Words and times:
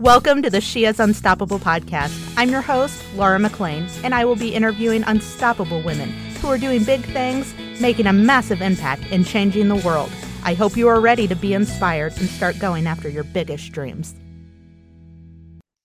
Welcome 0.00 0.42
to 0.42 0.50
the 0.50 0.60
She 0.60 0.84
is 0.84 1.00
Unstoppable 1.00 1.58
podcast. 1.58 2.34
I'm 2.36 2.50
your 2.50 2.60
host, 2.60 3.02
Laura 3.14 3.38
McLean, 3.38 3.88
and 4.04 4.14
I 4.14 4.26
will 4.26 4.36
be 4.36 4.54
interviewing 4.54 5.02
unstoppable 5.04 5.80
women 5.80 6.10
who 6.42 6.48
are 6.48 6.58
doing 6.58 6.84
big 6.84 7.00
things, 7.00 7.54
making 7.80 8.06
a 8.06 8.12
massive 8.12 8.60
impact, 8.60 9.04
and 9.10 9.26
changing 9.26 9.68
the 9.68 9.76
world. 9.76 10.12
I 10.44 10.52
hope 10.52 10.76
you 10.76 10.86
are 10.88 11.00
ready 11.00 11.26
to 11.28 11.34
be 11.34 11.54
inspired 11.54 12.14
and 12.18 12.28
start 12.28 12.58
going 12.58 12.86
after 12.86 13.08
your 13.08 13.24
biggest 13.24 13.72
dreams. 13.72 14.14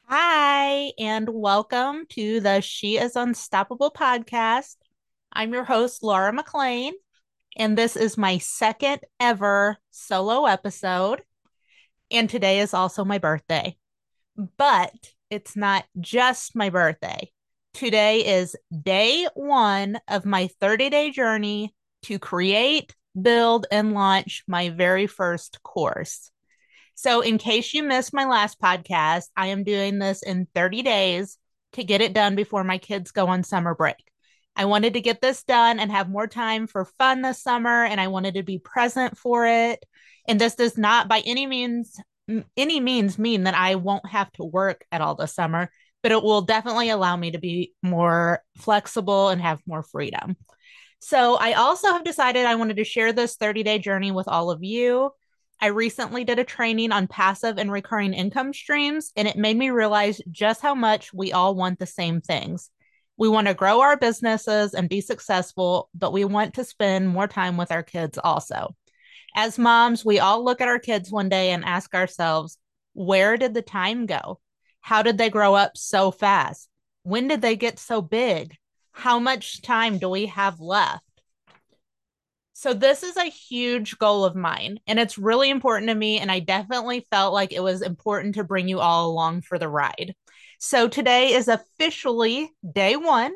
Hi, 0.07 0.91
and 0.99 1.29
welcome 1.29 2.05
to 2.09 2.41
the 2.41 2.59
She 2.59 2.97
is 2.97 3.15
Unstoppable 3.15 3.91
podcast. 3.91 4.75
I'm 5.31 5.53
your 5.53 5.63
host, 5.63 6.03
Laura 6.03 6.33
McLean, 6.33 6.95
and 7.55 7.77
this 7.77 7.95
is 7.95 8.17
my 8.17 8.39
second 8.39 9.05
ever 9.21 9.77
solo 9.89 10.47
episode. 10.47 11.21
And 12.11 12.29
today 12.29 12.59
is 12.59 12.73
also 12.73 13.05
my 13.05 13.17
birthday. 13.17 13.77
But 14.35 14.93
it's 15.29 15.55
not 15.55 15.85
just 15.99 16.55
my 16.55 16.69
birthday. 16.69 17.31
Today 17.73 18.39
is 18.39 18.55
day 18.81 19.27
one 19.33 19.99
of 20.07 20.25
my 20.25 20.47
30 20.59 20.89
day 20.89 21.11
journey 21.11 21.73
to 22.03 22.19
create, 22.19 22.95
build, 23.19 23.65
and 23.71 23.93
launch 23.93 24.43
my 24.47 24.69
very 24.69 25.07
first 25.07 25.63
course. 25.63 26.31
So, 26.95 27.21
in 27.21 27.37
case 27.37 27.73
you 27.73 27.83
missed 27.83 28.13
my 28.13 28.25
last 28.25 28.59
podcast, 28.59 29.25
I 29.35 29.47
am 29.47 29.63
doing 29.63 29.99
this 29.99 30.21
in 30.21 30.47
30 30.53 30.81
days 30.83 31.37
to 31.73 31.83
get 31.83 32.01
it 32.01 32.13
done 32.13 32.35
before 32.35 32.63
my 32.63 32.77
kids 32.77 33.11
go 33.11 33.27
on 33.27 33.43
summer 33.43 33.73
break. 33.73 33.95
I 34.55 34.65
wanted 34.65 34.93
to 34.93 35.01
get 35.01 35.21
this 35.21 35.43
done 35.43 35.79
and 35.79 35.91
have 35.91 36.09
more 36.09 36.27
time 36.27 36.67
for 36.67 36.85
fun 36.85 37.21
this 37.21 37.41
summer, 37.41 37.85
and 37.85 38.01
I 38.01 38.07
wanted 38.07 38.35
to 38.35 38.43
be 38.43 38.59
present 38.59 39.17
for 39.17 39.47
it. 39.47 39.83
And 40.27 40.39
this 40.39 40.55
does 40.55 40.77
not 40.77 41.07
by 41.07 41.23
any 41.25 41.47
means 41.47 41.97
any 42.55 42.79
means 42.79 43.19
mean 43.19 43.43
that 43.43 43.55
I 43.55 43.75
won't 43.75 44.07
have 44.07 44.31
to 44.33 44.43
work 44.43 44.85
at 44.91 45.01
all 45.01 45.15
this 45.15 45.33
summer, 45.35 45.71
but 46.03 46.11
it 46.11 46.23
will 46.23 46.41
definitely 46.41 46.89
allow 46.89 47.15
me 47.15 47.31
to 47.31 47.39
be 47.39 47.73
more 47.83 48.41
flexible 48.57 49.29
and 49.29 49.41
have 49.41 49.61
more 49.65 49.83
freedom. 49.83 50.35
So, 50.99 51.35
I 51.35 51.53
also 51.53 51.91
have 51.93 52.03
decided 52.03 52.45
I 52.45 52.55
wanted 52.55 52.77
to 52.77 52.83
share 52.83 53.11
this 53.11 53.35
30 53.35 53.63
day 53.63 53.79
journey 53.79 54.11
with 54.11 54.27
all 54.27 54.51
of 54.51 54.63
you. 54.63 55.11
I 55.59 55.67
recently 55.67 56.23
did 56.23 56.39
a 56.39 56.43
training 56.43 56.91
on 56.91 57.07
passive 57.07 57.59
and 57.59 57.71
recurring 57.71 58.13
income 58.13 58.51
streams, 58.53 59.11
and 59.15 59.27
it 59.27 59.37
made 59.37 59.57
me 59.57 59.69
realize 59.69 60.19
just 60.31 60.61
how 60.61 60.73
much 60.73 61.13
we 61.13 61.31
all 61.31 61.53
want 61.53 61.77
the 61.77 61.85
same 61.85 62.19
things. 62.19 62.71
We 63.17 63.29
want 63.29 63.47
to 63.47 63.53
grow 63.53 63.81
our 63.81 63.95
businesses 63.97 64.73
and 64.73 64.89
be 64.89 65.01
successful, 65.01 65.89
but 65.93 66.13
we 66.13 66.25
want 66.25 66.55
to 66.55 66.63
spend 66.63 67.09
more 67.09 67.27
time 67.27 67.57
with 67.57 67.71
our 67.71 67.83
kids 67.83 68.17
also. 68.17 68.75
As 69.35 69.57
moms, 69.57 70.03
we 70.03 70.19
all 70.19 70.43
look 70.43 70.61
at 70.61 70.67
our 70.67 70.79
kids 70.79 71.11
one 71.11 71.29
day 71.29 71.51
and 71.51 71.63
ask 71.63 71.93
ourselves, 71.93 72.57
where 72.93 73.37
did 73.37 73.53
the 73.53 73.61
time 73.61 74.05
go? 74.05 74.39
How 74.81 75.03
did 75.03 75.17
they 75.17 75.29
grow 75.29 75.55
up 75.55 75.77
so 75.77 76.11
fast? 76.11 76.67
When 77.03 77.27
did 77.27 77.41
they 77.41 77.55
get 77.55 77.79
so 77.79 78.01
big? 78.01 78.55
How 78.91 79.19
much 79.19 79.61
time 79.61 79.97
do 79.97 80.09
we 80.09 80.25
have 80.27 80.59
left? 80.59 81.03
So, 82.53 82.73
this 82.73 83.01
is 83.01 83.17
a 83.17 83.23
huge 83.23 83.97
goal 83.97 84.23
of 84.23 84.35
mine, 84.35 84.79
and 84.85 84.99
it's 84.99 85.17
really 85.17 85.49
important 85.49 85.89
to 85.89 85.95
me. 85.95 86.19
And 86.19 86.31
I 86.31 86.39
definitely 86.39 87.07
felt 87.09 87.33
like 87.33 87.53
it 87.53 87.63
was 87.63 87.81
important 87.81 88.35
to 88.35 88.43
bring 88.43 88.67
you 88.67 88.79
all 88.79 89.09
along 89.09 89.41
for 89.41 89.57
the 89.57 89.69
ride. 89.69 90.13
So, 90.59 90.87
today 90.87 91.33
is 91.33 91.47
officially 91.47 92.51
day 92.69 92.97
one 92.97 93.33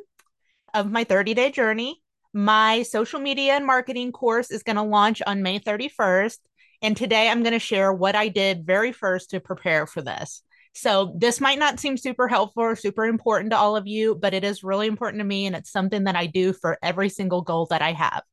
of 0.75 0.91
my 0.91 1.05
30 1.05 1.33
day 1.33 1.49
journey. 1.49 2.03
My 2.37 2.83
social 2.83 3.21
media 3.21 3.53
and 3.53 3.65
marketing 3.65 4.11
course 4.11 4.51
is 4.51 4.61
going 4.61 4.75
to 4.75 4.83
launch 4.83 5.21
on 5.25 5.41
May 5.41 5.57
31st. 5.57 6.37
And 6.81 6.97
today 6.97 7.29
I'm 7.29 7.43
going 7.43 7.53
to 7.53 7.59
share 7.59 7.93
what 7.93 8.13
I 8.13 8.27
did 8.27 8.65
very 8.65 8.91
first 8.91 9.29
to 9.29 9.39
prepare 9.39 9.87
for 9.87 10.01
this. 10.01 10.43
So, 10.73 11.15
this 11.17 11.39
might 11.39 11.59
not 11.59 11.79
seem 11.79 11.95
super 11.95 12.27
helpful 12.27 12.63
or 12.63 12.75
super 12.75 13.05
important 13.05 13.51
to 13.51 13.57
all 13.57 13.77
of 13.77 13.87
you, 13.87 14.15
but 14.15 14.33
it 14.33 14.43
is 14.43 14.65
really 14.65 14.87
important 14.87 15.21
to 15.21 15.23
me. 15.23 15.45
And 15.45 15.55
it's 15.55 15.71
something 15.71 16.03
that 16.03 16.17
I 16.17 16.25
do 16.25 16.51
for 16.51 16.77
every 16.83 17.07
single 17.07 17.41
goal 17.41 17.67
that 17.67 17.81
I 17.81 17.93
have. 17.93 18.23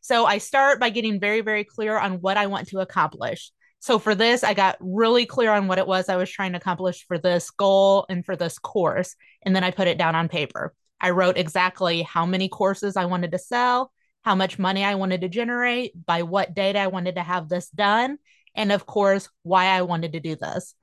So, 0.00 0.26
I 0.26 0.38
start 0.38 0.80
by 0.80 0.90
getting 0.90 1.20
very, 1.20 1.40
very 1.40 1.62
clear 1.62 1.96
on 1.96 2.14
what 2.14 2.36
I 2.36 2.48
want 2.48 2.66
to 2.70 2.80
accomplish. 2.80 3.52
So, 3.78 4.00
for 4.00 4.16
this, 4.16 4.42
I 4.42 4.54
got 4.54 4.78
really 4.80 5.26
clear 5.26 5.52
on 5.52 5.68
what 5.68 5.78
it 5.78 5.86
was 5.86 6.08
I 6.08 6.16
was 6.16 6.28
trying 6.28 6.54
to 6.54 6.58
accomplish 6.58 7.06
for 7.06 7.18
this 7.18 7.52
goal 7.52 8.04
and 8.08 8.26
for 8.26 8.34
this 8.34 8.58
course. 8.58 9.14
And 9.42 9.54
then 9.54 9.62
I 9.62 9.70
put 9.70 9.86
it 9.86 9.96
down 9.96 10.16
on 10.16 10.28
paper. 10.28 10.74
I 11.00 11.10
wrote 11.10 11.36
exactly 11.36 12.02
how 12.02 12.26
many 12.26 12.48
courses 12.48 12.96
I 12.96 13.04
wanted 13.06 13.32
to 13.32 13.38
sell, 13.38 13.92
how 14.22 14.34
much 14.34 14.58
money 14.58 14.84
I 14.84 14.94
wanted 14.94 15.20
to 15.20 15.28
generate, 15.28 15.92
by 16.06 16.22
what 16.22 16.54
date 16.54 16.76
I 16.76 16.86
wanted 16.86 17.16
to 17.16 17.22
have 17.22 17.48
this 17.48 17.68
done, 17.70 18.18
and 18.54 18.72
of 18.72 18.86
course, 18.86 19.28
why 19.42 19.66
I 19.66 19.82
wanted 19.82 20.12
to 20.12 20.20
do 20.20 20.36
this. 20.36 20.74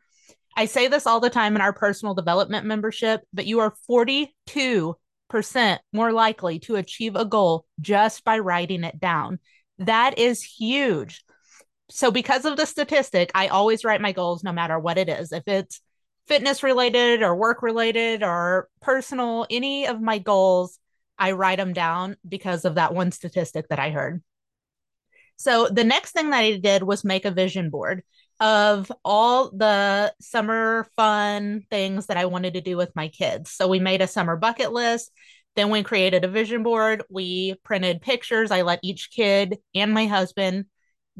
I 0.55 0.65
say 0.65 0.87
this 0.87 1.07
all 1.07 1.19
the 1.19 1.29
time 1.29 1.55
in 1.55 1.61
our 1.61 1.73
personal 1.73 2.13
development 2.13 2.65
membership, 2.65 3.21
but 3.33 3.45
you 3.45 3.59
are 3.61 3.73
42% 3.89 5.77
more 5.93 6.11
likely 6.11 6.59
to 6.59 6.75
achieve 6.75 7.15
a 7.15 7.25
goal 7.25 7.65
just 7.79 8.23
by 8.23 8.39
writing 8.39 8.83
it 8.83 8.99
down. 8.99 9.39
That 9.79 10.19
is 10.19 10.43
huge. 10.43 11.23
So, 11.89 12.11
because 12.11 12.45
of 12.45 12.57
the 12.57 12.65
statistic, 12.65 13.31
I 13.33 13.47
always 13.47 13.83
write 13.83 14.01
my 14.01 14.11
goals 14.11 14.43
no 14.43 14.51
matter 14.51 14.77
what 14.77 14.97
it 14.97 15.09
is. 15.09 15.31
If 15.31 15.43
it's 15.47 15.81
fitness 16.31 16.63
related 16.63 17.23
or 17.23 17.35
work 17.35 17.61
related 17.61 18.23
or 18.23 18.69
personal, 18.79 19.45
any 19.49 19.85
of 19.85 19.99
my 19.99 20.17
goals, 20.17 20.79
I 21.19 21.33
write 21.33 21.57
them 21.57 21.73
down 21.73 22.15
because 22.25 22.63
of 22.63 22.75
that 22.75 22.93
one 22.93 23.11
statistic 23.11 23.67
that 23.67 23.79
I 23.79 23.89
heard. 23.89 24.23
So 25.35 25.67
the 25.67 25.83
next 25.83 26.13
thing 26.13 26.29
that 26.29 26.37
I 26.37 26.55
did 26.55 26.83
was 26.83 27.03
make 27.03 27.25
a 27.25 27.31
vision 27.31 27.69
board 27.69 28.01
of 28.39 28.89
all 29.03 29.51
the 29.51 30.13
summer 30.21 30.87
fun 30.95 31.65
things 31.69 32.05
that 32.05 32.15
I 32.15 32.27
wanted 32.27 32.53
to 32.53 32.61
do 32.61 32.77
with 32.77 32.95
my 32.95 33.09
kids. 33.09 33.51
So 33.51 33.67
we 33.67 33.81
made 33.81 34.01
a 34.01 34.07
summer 34.07 34.37
bucket 34.37 34.71
list. 34.71 35.11
Then 35.57 35.69
we 35.69 35.83
created 35.83 36.23
a 36.23 36.29
vision 36.29 36.63
board. 36.63 37.03
We 37.09 37.55
printed 37.65 38.01
pictures. 38.01 38.51
I 38.51 38.61
let 38.61 38.79
each 38.83 39.11
kid 39.11 39.57
and 39.75 39.93
my 39.93 40.05
husband 40.05 40.67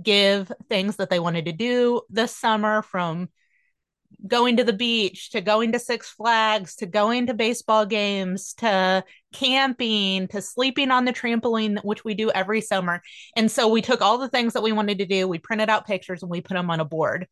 give 0.02 0.50
things 0.70 0.96
that 0.96 1.10
they 1.10 1.20
wanted 1.20 1.46
to 1.46 1.52
do 1.52 2.00
this 2.10 2.34
summer 2.34 2.82
from 2.82 3.28
going 4.28 4.58
to 4.58 4.64
the 4.64 4.74
beach 4.74 5.32
to 5.32 5.42
going 5.42 5.72
to 5.72 5.80
Six 5.80 6.10
Flags 6.10 6.76
to 6.76 6.86
going 6.86 7.28
to 7.28 7.34
baseball 7.34 7.86
games 7.86 8.54
to 8.56 9.04
camping 9.34 10.28
to 10.28 10.42
sleeping 10.42 10.92
on 10.92 11.06
the 11.06 11.14
trampoline, 11.14 11.84
which 11.84 12.04
we 12.04 12.14
do 12.14 12.30
every 12.32 12.62
summer. 12.62 13.02
And 13.36 13.50
so 13.50 13.68
we 13.68 13.82
took 13.82 14.02
all 14.02 14.18
the 14.18 14.30
things 14.30 14.54
that 14.54 14.64
we 14.64 14.72
wanted 14.72 15.00
to 15.00 15.06
do, 15.06 15.28
we 15.28 15.40
printed 15.40 15.70
out 15.70 15.88
pictures 15.88 16.22
and 16.22 16.30
we 16.30 16.42
put 16.42 16.56
them 16.56 16.70
on 16.70 16.80
a 16.80 16.86
board. 16.86 17.28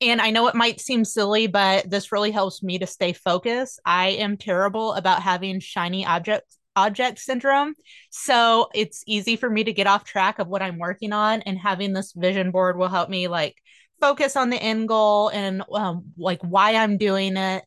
And 0.00 0.20
I 0.20 0.30
know 0.30 0.46
it 0.46 0.54
might 0.54 0.80
seem 0.80 1.04
silly, 1.04 1.46
but 1.46 1.90
this 1.90 2.12
really 2.12 2.30
helps 2.30 2.62
me 2.62 2.78
to 2.78 2.86
stay 2.86 3.12
focused. 3.12 3.80
I 3.84 4.08
am 4.10 4.36
terrible 4.36 4.94
about 4.94 5.22
having 5.22 5.60
shiny 5.60 6.06
objects 6.06 6.58
object 6.76 7.18
syndrome. 7.18 7.74
So 8.10 8.68
it's 8.74 9.02
easy 9.06 9.36
for 9.36 9.48
me 9.48 9.64
to 9.64 9.72
get 9.72 9.86
off 9.86 10.04
track 10.04 10.38
of 10.38 10.46
what 10.46 10.62
I'm 10.62 10.78
working 10.78 11.12
on 11.12 11.42
and 11.42 11.58
having 11.58 11.92
this 11.92 12.12
vision 12.12 12.50
board 12.50 12.78
will 12.78 12.88
help 12.88 13.08
me 13.08 13.28
like 13.28 13.56
focus 14.06 14.36
on 14.36 14.50
the 14.50 14.62
end 14.62 14.86
goal 14.86 15.30
and 15.30 15.64
um, 15.72 16.04
like 16.16 16.40
why 16.42 16.76
I'm 16.76 16.96
doing 16.96 17.36
it. 17.36 17.64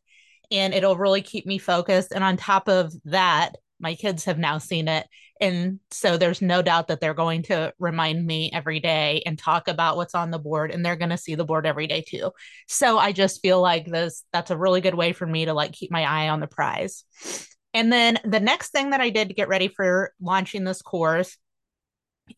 And 0.50 0.72
it'll 0.72 0.96
really 0.96 1.20
keep 1.20 1.44
me 1.44 1.58
focused. 1.58 2.12
And 2.12 2.24
on 2.24 2.38
top 2.38 2.66
of 2.66 2.94
that, 3.04 3.56
my 3.78 3.94
kids 3.94 4.24
have 4.24 4.38
now 4.38 4.56
seen 4.56 4.88
it. 4.88 5.06
And 5.38 5.80
so 5.90 6.16
there's 6.16 6.40
no 6.40 6.62
doubt 6.62 6.88
that 6.88 7.00
they're 7.00 7.12
going 7.12 7.42
to 7.44 7.74
remind 7.78 8.26
me 8.26 8.50
every 8.54 8.80
day 8.80 9.22
and 9.26 9.38
talk 9.38 9.68
about 9.68 9.96
what's 9.96 10.14
on 10.14 10.30
the 10.30 10.38
board. 10.38 10.70
And 10.70 10.84
they're 10.84 10.96
going 10.96 11.10
to 11.10 11.18
see 11.18 11.34
the 11.34 11.44
board 11.44 11.66
every 11.66 11.86
day 11.86 12.02
too. 12.06 12.30
So 12.68 12.98
I 12.98 13.12
just 13.12 13.42
feel 13.42 13.60
like 13.60 13.84
this, 13.86 14.24
that's 14.32 14.50
a 14.50 14.56
really 14.56 14.80
good 14.80 14.94
way 14.94 15.12
for 15.12 15.26
me 15.26 15.44
to 15.44 15.52
like 15.52 15.72
keep 15.72 15.90
my 15.90 16.04
eye 16.04 16.30
on 16.30 16.40
the 16.40 16.46
prize. 16.46 17.04
And 17.74 17.92
then 17.92 18.18
the 18.24 18.40
next 18.40 18.70
thing 18.70 18.90
that 18.90 19.02
I 19.02 19.10
did 19.10 19.28
to 19.28 19.34
get 19.34 19.48
ready 19.48 19.68
for 19.68 20.14
launching 20.22 20.64
this 20.64 20.80
course 20.80 21.36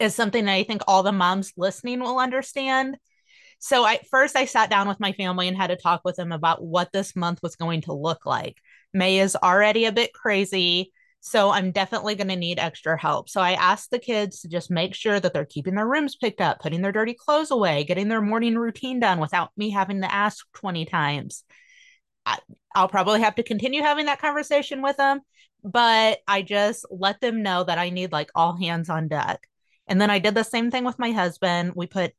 is 0.00 0.12
something 0.14 0.44
that 0.46 0.54
I 0.54 0.64
think 0.64 0.82
all 0.88 1.04
the 1.04 1.12
moms 1.12 1.52
listening 1.56 2.00
will 2.00 2.18
understand 2.18 2.96
so 3.62 3.84
I 3.84 4.00
first 4.10 4.34
I 4.34 4.44
sat 4.44 4.70
down 4.70 4.88
with 4.88 4.98
my 4.98 5.12
family 5.12 5.46
and 5.46 5.56
had 5.56 5.68
to 5.68 5.76
talk 5.76 6.00
with 6.04 6.16
them 6.16 6.32
about 6.32 6.64
what 6.64 6.90
this 6.92 7.14
month 7.14 7.38
was 7.44 7.54
going 7.54 7.82
to 7.82 7.92
look 7.92 8.26
like. 8.26 8.56
May 8.92 9.20
is 9.20 9.36
already 9.36 9.84
a 9.84 9.92
bit 9.92 10.12
crazy, 10.12 10.90
so 11.20 11.50
I'm 11.50 11.70
definitely 11.70 12.16
going 12.16 12.26
to 12.26 12.34
need 12.34 12.58
extra 12.58 13.00
help. 13.00 13.28
So 13.28 13.40
I 13.40 13.52
asked 13.52 13.92
the 13.92 14.00
kids 14.00 14.40
to 14.40 14.48
just 14.48 14.68
make 14.68 14.96
sure 14.96 15.20
that 15.20 15.32
they're 15.32 15.44
keeping 15.44 15.76
their 15.76 15.86
rooms 15.86 16.16
picked 16.16 16.40
up, 16.40 16.58
putting 16.58 16.82
their 16.82 16.90
dirty 16.90 17.14
clothes 17.14 17.52
away, 17.52 17.84
getting 17.84 18.08
their 18.08 18.20
morning 18.20 18.56
routine 18.56 18.98
done 18.98 19.20
without 19.20 19.50
me 19.56 19.70
having 19.70 20.00
to 20.00 20.12
ask 20.12 20.44
20 20.54 20.84
times. 20.86 21.44
I, 22.26 22.38
I'll 22.74 22.88
probably 22.88 23.20
have 23.20 23.36
to 23.36 23.44
continue 23.44 23.82
having 23.82 24.06
that 24.06 24.20
conversation 24.20 24.82
with 24.82 24.96
them, 24.96 25.20
but 25.62 26.18
I 26.26 26.42
just 26.42 26.84
let 26.90 27.20
them 27.20 27.44
know 27.44 27.62
that 27.62 27.78
I 27.78 27.90
need 27.90 28.10
like 28.10 28.30
all 28.34 28.56
hands 28.56 28.90
on 28.90 29.06
deck. 29.06 29.46
And 29.86 30.00
then 30.00 30.10
I 30.10 30.18
did 30.18 30.34
the 30.34 30.42
same 30.42 30.72
thing 30.72 30.84
with 30.84 30.98
my 30.98 31.12
husband. 31.12 31.74
We 31.76 31.86
put 31.86 32.12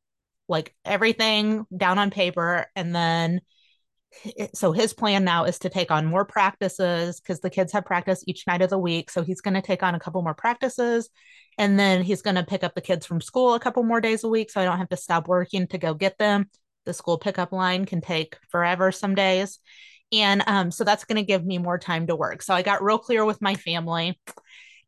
like 0.48 0.76
everything 0.86 1.66
down 1.76 1.98
on 2.00 2.10
paper 2.10 2.66
and 2.76 2.96
then 2.96 3.42
so 4.54 4.72
his 4.72 4.94
plan 4.94 5.24
now 5.24 5.46
is 5.46 5.58
to 5.60 5.70
take 5.70 5.90
on 5.90 6.06
more 6.06 6.26
practices 6.26 7.20
because 7.20 7.40
the 7.40 7.50
kids 7.50 7.72
have 7.72 7.86
practice 7.86 8.24
each 8.28 8.46
night 8.46 8.62
of 8.62 8.70
the 8.70 8.78
week 8.78 9.10
so 9.10 9.24
he's 9.24 9.42
going 9.42 9.56
to 9.56 9.62
take 9.62 9.82
on 9.82 9.96
a 9.96 10.00
couple 10.00 10.22
more 10.22 10.36
practices 10.36 11.10
and 11.58 11.80
then 11.80 12.04
he's 12.04 12.22
going 12.22 12.36
to 12.36 12.44
pick 12.44 12.64
up 12.64 12.76
the 12.76 12.82
kids 12.82 13.06
from 13.06 13.22
school 13.22 13.56
a 13.56 13.60
couple 13.60 13.82
more 13.84 14.02
days 14.02 14.24
a 14.24 14.30
week 14.30 14.52
so 14.52 14.62
i 14.62 14.66
don't 14.66 14.78
have 14.78 14.90
to 14.90 14.98
stop 14.98 15.28
working 15.28 15.66
to 15.68 15.78
go 15.80 15.94
get 15.94 16.18
them 16.20 16.48
The 16.86 16.94
school 16.94 17.18
pickup 17.18 17.52
line 17.52 17.86
can 17.86 18.02
take 18.02 18.38
forever 18.50 18.92
some 18.92 19.16
days. 19.16 19.60
And 20.12 20.44
um, 20.48 20.72
so 20.72 20.84
that's 20.84 21.06
going 21.06 21.16
to 21.16 21.24
give 21.24 21.46
me 21.46 21.58
more 21.58 21.78
time 21.78 22.08
to 22.08 22.16
work. 22.16 22.42
So 22.42 22.54
I 22.54 22.62
got 22.62 22.84
real 22.84 23.00
clear 23.00 23.26
with 23.26 23.42
my 23.42 23.56
family. 23.56 24.20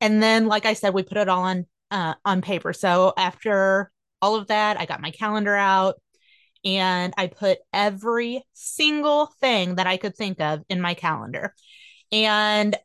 And 0.01 0.22
then, 0.22 0.48
like 0.48 0.66
I 0.66 0.74
said, 0.74 0.94
we 0.94 1.04
put 1.04 1.18
it 1.18 1.30
all 1.30 1.44
on 1.44 1.66
uh, 1.90 2.16
on 2.25 2.42
paper. 2.42 2.74
So 2.74 3.13
after 3.18 3.92
all 4.21 4.35
of 4.35 4.47
that, 4.47 4.79
I 4.79 4.85
got 4.85 5.01
my 5.01 5.12
calendar 5.12 5.56
out 5.56 5.95
and 6.63 7.13
I 7.17 7.27
put 7.27 7.59
every 7.71 8.44
single 8.53 9.27
thing 9.39 9.75
that 9.75 9.88
I 9.88 9.97
could 9.97 10.15
think 10.15 10.41
of 10.41 10.63
in 10.67 10.81
my 10.81 10.95
calendar. 10.95 11.53
And 12.12 12.75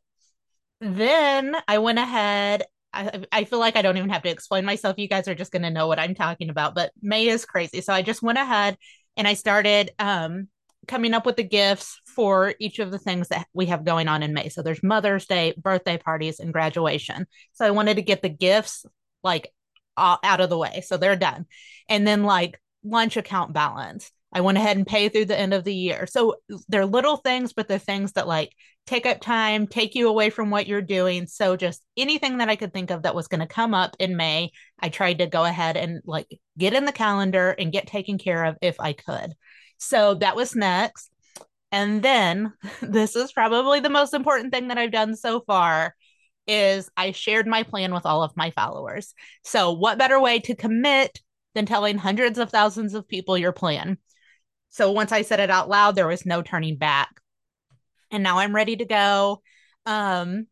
then 0.81 1.57
I 1.67 1.79
went 1.79 1.99
ahead. 1.99 2.65
I, 2.93 3.25
I 3.33 3.45
feel 3.45 3.59
like 3.59 3.77
I 3.77 3.83
don't 3.83 3.97
even 3.97 4.11
have 4.11 4.23
to 4.25 4.31
explain 4.31 4.65
myself. 4.65 4.99
You 4.99 5.09
guys 5.09 5.29
are 5.29 5.35
just 5.35 5.53
going 5.53 5.63
to 5.63 5.71
know 5.71 5.87
what 5.87 5.99
I'm 5.99 6.15
talking 6.15 6.51
about. 6.51 6.75
But 6.75 6.93
May 7.01 7.29
is 7.29 7.45
crazy. 7.45 7.81
So 7.81 7.93
I 7.93 8.03
just 8.03 8.23
went 8.23 8.39
ahead 8.39 8.77
and 9.17 9.27
I 9.27 9.35
started 9.35 9.93
um, 9.99 10.49
coming 10.89 11.15
up 11.15 11.25
with 11.25 11.37
the 11.37 11.43
gifts 11.43 12.01
for 12.07 12.55
each 12.59 12.79
of 12.81 12.91
the 12.91 12.99
things 12.99 13.29
that 13.29 13.47
we 13.55 13.67
have 13.67 13.85
going 13.85 14.09
on 14.09 14.23
in 14.23 14.35
May. 14.35 14.49
So 14.49 14.63
there's 14.63 14.83
Mother's 14.83 15.27
Day, 15.27 15.55
birthday 15.57 15.99
parties, 15.99 16.41
and 16.41 16.53
graduation. 16.53 17.27
So 17.53 17.65
I 17.65 17.71
wanted 17.71 17.95
to 17.95 18.03
get 18.03 18.23
the 18.23 18.29
gifts 18.29 18.85
like 19.23 19.53
out 20.01 20.41
of 20.41 20.51
the 20.51 20.59
way. 20.59 20.83
So 20.85 20.97
they're 20.97 21.17
done. 21.17 21.47
And 21.89 22.07
then 22.07 22.25
like 22.25 22.61
lunch 22.85 23.17
account 23.17 23.53
balance. 23.53 24.11
I 24.33 24.43
went 24.43 24.59
ahead 24.59 24.77
and 24.77 24.87
pay 24.87 25.09
through 25.09 25.25
the 25.25 25.39
end 25.39 25.53
of 25.53 25.65
the 25.65 25.75
year. 25.75 26.07
So 26.07 26.37
they're 26.69 26.87
little 26.87 27.17
things, 27.17 27.53
but 27.53 27.67
they're 27.67 27.79
things 27.79 28.13
that 28.13 28.29
like 28.29 28.53
take 28.87 29.07
up 29.07 29.21
time, 29.21 29.67
take 29.67 29.95
you 29.95 30.09
away 30.09 30.31
from 30.31 30.51
what 30.51 30.67
you're 30.67 30.83
doing. 30.83 31.27
So 31.27 31.57
just 31.57 31.83
anything 31.97 32.39
that 32.39 32.49
I 32.49 32.57
could 32.57 32.73
think 32.73 32.91
of 32.91 33.03
that 33.03 33.15
was 33.15 33.29
going 33.29 33.41
to 33.41 33.47
come 33.47 33.75
up 33.75 33.97
in 33.99 34.17
May, 34.17 34.53
I 34.79 34.89
tried 34.89 35.19
to 35.19 35.27
go 35.27 35.45
ahead 35.45 35.77
and 35.77 36.01
like 36.05 36.29
get 36.57 36.75
in 36.75 36.85
the 36.85 36.93
calendar 36.93 37.51
and 37.51 37.73
get 37.73 37.89
taken 37.89 38.19
care 38.19 38.45
of 38.45 38.57
if 38.63 38.79
I 38.79 38.93
could. 38.93 39.35
So 39.79 40.15
that 40.15 40.37
was 40.37 40.55
next. 40.55 41.11
And 41.73 42.03
then 42.03 42.53
this 42.83 43.17
is 43.17 43.33
probably 43.33 43.81
the 43.81 43.91
most 43.91 44.15
important 44.15 44.53
thing 44.53 44.69
that 44.69 44.79
I've 44.79 44.93
done 44.93 45.17
so 45.17 45.41
far 45.41 45.95
is 46.51 46.91
I 46.97 47.13
shared 47.13 47.47
my 47.47 47.63
plan 47.63 47.95
with 47.95 48.05
all 48.05 48.23
of 48.23 48.37
my 48.37 48.51
followers. 48.51 49.15
So 49.45 49.73
what 49.73 49.99
better 49.99 50.21
way 50.21 50.41
to 50.41 50.55
commit 50.55 51.21
than 51.55 51.67
telling 51.67 51.99
hundreds 51.99 52.39
of 52.39 52.51
thousands 52.51 52.95
of 52.95 53.09
people 53.09 53.39
your 53.39 53.53
plan? 53.53 53.99
So 54.71 54.93
once 54.93 55.13
I 55.13 55.23
said 55.23 55.41
it 55.41 55.51
out 55.51 55.69
loud, 55.69 55.95
there 55.95 56.07
was 56.07 56.27
no 56.27 56.43
turning 56.43 56.77
back. 56.77 57.09
And 58.11 58.23
now 58.23 58.39
I'm 58.39 58.55
ready 58.55 58.77
to 58.77 58.85
go. 58.85 59.43
Um 59.87 60.47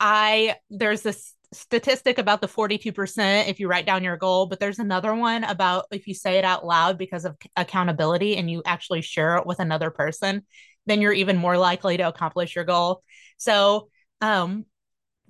I 0.00 0.56
there's 0.70 1.02
this 1.02 1.34
statistic 1.52 2.18
about 2.18 2.40
the 2.40 2.48
42% 2.48 3.48
if 3.48 3.58
you 3.58 3.68
write 3.68 3.86
down 3.86 4.04
your 4.04 4.16
goal, 4.16 4.46
but 4.46 4.60
there's 4.60 4.78
another 4.78 5.14
one 5.14 5.44
about 5.44 5.86
if 5.90 6.06
you 6.06 6.14
say 6.14 6.38
it 6.38 6.44
out 6.44 6.66
loud 6.66 6.98
because 6.98 7.24
of 7.24 7.36
accountability 7.56 8.36
and 8.36 8.50
you 8.50 8.62
actually 8.66 9.00
share 9.00 9.36
it 9.36 9.46
with 9.46 9.58
another 9.58 9.90
person, 9.90 10.42
then 10.86 11.00
you're 11.00 11.12
even 11.12 11.36
more 11.36 11.56
likely 11.56 11.96
to 11.96 12.08
accomplish 12.08 12.54
your 12.54 12.64
goal. 12.64 13.02
So, 13.38 13.88
um, 14.20 14.66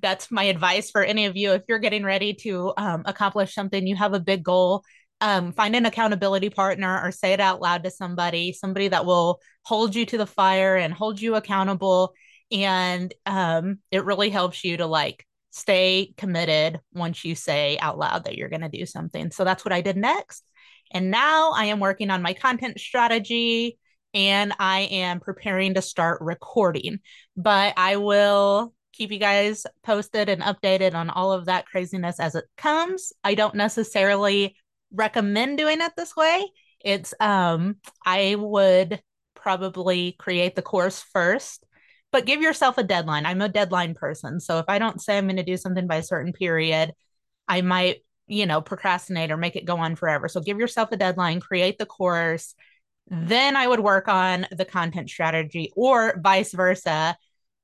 that's 0.01 0.31
my 0.31 0.45
advice 0.45 0.91
for 0.91 1.03
any 1.03 1.27
of 1.27 1.37
you. 1.37 1.53
If 1.53 1.63
you're 1.69 1.79
getting 1.79 2.05
ready 2.05 2.35
to 2.43 2.73
um, 2.77 3.03
accomplish 3.07 3.55
something, 3.55 3.87
you 3.87 3.97
have 3.97 4.15
a 4.15 4.21
big 4.21 4.43
goal, 4.43 4.85
um, 5.21 5.53
find 5.53 5.75
an 5.75 5.87
accountability 5.87 6.51
partner 6.51 7.01
or 7.03 7.11
say 7.11 7.33
it 7.33 7.41
out 7.41 7.61
loud 7.61 7.85
to 7.85 7.91
somebody, 7.91 8.53
somebody 8.53 8.89
that 8.89 9.07
will 9.07 9.41
hold 9.63 9.95
you 9.95 10.07
to 10.07 10.19
the 10.19 10.27
fire 10.27 10.77
and 10.77 10.95
hold 10.95 11.21
you 11.21 11.35
accountable. 11.35 12.13
And 12.51 13.13
um, 13.27 13.79
it 13.91 14.05
really 14.05 14.31
helps 14.31 14.65
you 14.65 14.77
to 14.77 14.87
like 14.87 15.27
stay 15.51 16.15
committed 16.17 16.81
once 16.93 17.25
you 17.25 17.35
say 17.35 17.79
out 17.79 17.99
loud 17.99 18.25
that 18.25 18.37
you're 18.37 18.49
going 18.49 18.63
to 18.63 18.69
do 18.69 18.87
something. 18.87 19.31
So 19.31 19.45
that's 19.45 19.65
what 19.65 19.73
I 19.73 19.81
did 19.81 19.97
next. 19.97 20.45
And 20.93 21.11
now 21.11 21.53
I 21.53 21.67
am 21.67 21.81
working 21.81 22.11
on 22.11 22.23
my 22.23 22.33
content 22.33 22.81
strategy 22.81 23.79
and 24.15 24.55
I 24.59 24.81
am 24.91 25.21
preparing 25.21 25.75
to 25.75 25.83
start 25.83 26.21
recording. 26.23 27.01
But 27.37 27.75
I 27.77 27.97
will 27.97 28.73
keep 28.99 29.11
you 29.11 29.19
guys 29.19 29.67
posted 29.83 30.29
and 30.29 30.43
updated 30.43 30.95
on 30.95 31.09
all 31.09 31.33
of 31.33 31.47
that 31.47 31.67
craziness 31.67 32.21
as 32.21 32.35
it 32.35 32.45
comes. 32.57 33.13
I 33.25 33.35
don't 33.35 33.55
necessarily 33.55 34.57
recommend 34.93 35.57
doing 35.59 35.81
it 35.81 35.93
this 35.97 36.15
way. 36.17 36.45
It's 36.81 37.15
um 37.21 37.77
I 38.05 38.35
would 38.37 39.01
probably 39.35 40.17
create 40.19 40.57
the 40.57 40.63
course 40.63 41.03
first 41.13 41.65
but 42.11 42.27
give 42.27 42.41
yourself 42.41 42.79
a 42.79 42.83
deadline. 42.83 43.27
I'm 43.27 43.43
a 43.43 43.49
deadline 43.49 43.95
person. 43.95 44.41
So 44.41 44.59
if 44.59 44.65
I 44.69 44.79
don't 44.79 45.01
say 45.01 45.19
I'm 45.19 45.27
going 45.27 45.37
to 45.37 45.43
do 45.43 45.57
something 45.57 45.87
by 45.87 45.97
a 45.97 46.03
certain 46.03 46.33
period, 46.33 46.93
I 47.47 47.61
might, 47.61 47.99
you 48.27 48.47
know, 48.47 48.61
procrastinate 48.61 49.31
or 49.31 49.37
make 49.37 49.57
it 49.57 49.67
go 49.67 49.77
on 49.79 49.97
forever. 49.97 50.29
So 50.29 50.41
give 50.41 50.59
yourself 50.59 50.91
a 50.93 50.97
deadline, 50.97 51.41
create 51.41 51.79
the 51.79 51.87
course. 51.87 52.55
Then 53.09 53.57
I 53.57 53.67
would 53.67 53.81
work 53.81 54.09
on 54.09 54.47
the 54.51 54.65
content 54.65 55.11
strategy 55.11 55.73
or 55.77 56.19
vice 56.23 56.53
versa. 56.53 57.17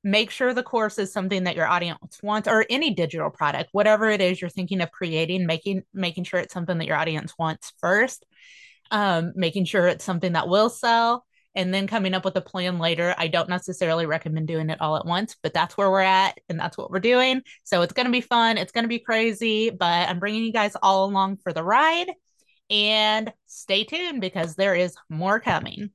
Make 0.05 0.31
sure 0.31 0.55
the 0.55 0.63
course 0.63 0.99
is 0.99 1.13
something 1.13 1.45
that 1.45 1.57
your 1.57 1.67
audience 1.67 2.21
wants 2.23 2.47
or 2.47 2.67
any 2.71 2.95
digital 2.95 3.31
product, 3.31 3.71
whatever 3.73 4.09
it 4.11 4.21
is 4.21 4.41
you're 4.41 4.51
thinking 4.51 4.81
of 4.83 4.93
creating, 4.93 5.47
making 5.47 5.83
making 5.93 6.25
sure 6.25 6.39
it's 6.39 6.55
something 6.55 6.79
that 6.79 6.87
your 6.87 6.97
audience 6.97 7.35
wants 7.39 7.73
first. 7.79 8.25
Um, 8.91 9.33
making 9.35 9.65
sure 9.65 9.89
it's 9.89 10.05
something 10.05 10.35
that 10.35 10.47
will 10.47 10.69
sell 10.69 11.25
and 11.55 11.73
then 11.73 11.87
coming 11.87 12.15
up 12.15 12.25
with 12.25 12.37
a 12.37 12.41
plan 12.41 12.79
later. 12.79 13.15
I 13.17 13.29
don't 13.29 13.49
necessarily 13.49 14.07
recommend 14.07 14.49
doing 14.49 14.71
it 14.71 14.81
all 14.81 14.97
at 14.97 15.07
once, 15.07 15.37
but 15.43 15.55
that's 15.55 15.77
where 15.77 15.91
we're 15.91 16.01
at 16.01 16.39
and 16.49 16.59
that's 16.59 16.77
what 16.77 16.91
we're 16.91 17.01
doing. 17.01 17.43
So 17.63 17.83
it's 17.83 17.93
going 17.93 18.07
to 18.07 18.13
be 18.13 18.21
fun. 18.21 18.59
It's 18.59 18.73
going 18.73 18.85
to 18.85 18.89
be 18.89 18.99
crazy, 18.99 19.71
but 19.71 20.09
I'm 20.09 20.19
bringing 20.19 20.45
you 20.45 20.53
guys 20.53 20.77
all 20.83 21.07
along 21.07 21.39
for 21.39 21.53
the 21.53 21.63
ride 21.63 22.11
and 22.71 23.33
stay 23.47 23.85
tuned 23.85 24.21
because 24.21 24.55
there 24.55 24.75
is 24.75 24.97
more 25.09 25.41
coming. 25.41 25.91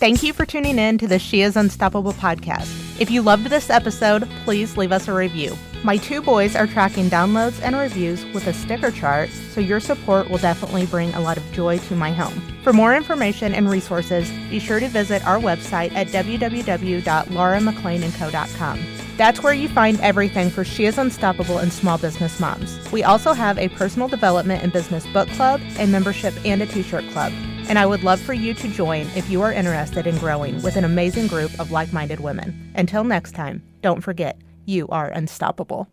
Thank 0.00 0.22
you 0.22 0.32
for 0.32 0.46
tuning 0.46 0.78
in 0.78 0.96
to 0.96 1.06
the 1.06 1.18
She 1.18 1.42
is 1.42 1.56
Unstoppable 1.56 2.14
podcast. 2.14 2.98
If 2.98 3.10
you 3.10 3.20
loved 3.20 3.44
this 3.44 3.68
episode, 3.68 4.26
please 4.44 4.78
leave 4.78 4.92
us 4.92 5.08
a 5.08 5.12
review. 5.12 5.54
My 5.84 5.98
two 5.98 6.22
boys 6.22 6.56
are 6.56 6.66
tracking 6.66 7.10
downloads 7.10 7.60
and 7.60 7.76
reviews 7.76 8.24
with 8.32 8.46
a 8.46 8.54
sticker 8.54 8.90
chart, 8.90 9.28
so 9.28 9.60
your 9.60 9.78
support 9.78 10.30
will 10.30 10.38
definitely 10.38 10.86
bring 10.86 11.12
a 11.12 11.20
lot 11.20 11.36
of 11.36 11.52
joy 11.52 11.76
to 11.80 11.94
my 11.94 12.12
home. 12.12 12.40
For 12.62 12.72
more 12.72 12.96
information 12.96 13.52
and 13.52 13.68
resources, 13.68 14.30
be 14.48 14.58
sure 14.58 14.80
to 14.80 14.88
visit 14.88 15.22
our 15.26 15.38
website 15.38 15.92
at 15.92 16.06
www.lauramcleanandco.com. 16.06 18.80
That's 19.18 19.42
where 19.42 19.52
you 19.52 19.68
find 19.68 20.00
everything 20.00 20.48
for 20.48 20.64
She 20.64 20.86
is 20.86 20.96
Unstoppable 20.96 21.58
and 21.58 21.70
Small 21.70 21.98
Business 21.98 22.40
Moms. 22.40 22.90
We 22.90 23.04
also 23.04 23.34
have 23.34 23.58
a 23.58 23.68
personal 23.68 24.08
development 24.08 24.62
and 24.62 24.72
business 24.72 25.06
book 25.08 25.28
club, 25.32 25.60
a 25.78 25.86
membership, 25.86 26.32
and 26.46 26.62
a 26.62 26.66
t 26.66 26.82
shirt 26.82 27.06
club. 27.10 27.34
And 27.70 27.78
I 27.78 27.86
would 27.86 28.02
love 28.02 28.20
for 28.20 28.32
you 28.32 28.52
to 28.52 28.68
join 28.68 29.02
if 29.14 29.30
you 29.30 29.42
are 29.42 29.52
interested 29.52 30.04
in 30.04 30.18
growing 30.18 30.60
with 30.60 30.74
an 30.74 30.82
amazing 30.82 31.28
group 31.28 31.56
of 31.60 31.70
like 31.70 31.92
minded 31.92 32.18
women. 32.18 32.72
Until 32.74 33.04
next 33.04 33.30
time, 33.30 33.62
don't 33.80 34.00
forget 34.00 34.36
you 34.64 34.88
are 34.88 35.06
unstoppable. 35.10 35.88